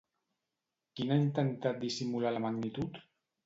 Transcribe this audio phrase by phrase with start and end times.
[0.95, 3.03] Qui n'ha intentat dissimular la magnitud?